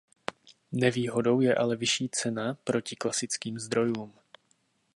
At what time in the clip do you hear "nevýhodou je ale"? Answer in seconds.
0.71-1.75